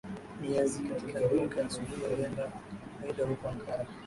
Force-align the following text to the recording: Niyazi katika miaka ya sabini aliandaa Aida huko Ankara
Niyazi 0.41 0.83
katika 0.83 1.19
miaka 1.33 1.59
ya 1.61 1.69
sabini 1.69 2.05
aliandaa 2.05 2.51
Aida 3.07 3.25
huko 3.25 3.49
Ankara 3.49 3.85